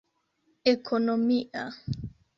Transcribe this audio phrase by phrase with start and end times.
[0.71, 1.63] ekonomia